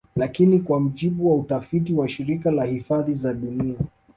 [0.15, 3.79] Lakini kwa mujibu wa utafiti wa Shirika la hifadhi za dunia